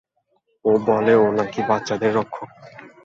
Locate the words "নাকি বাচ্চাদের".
1.37-2.11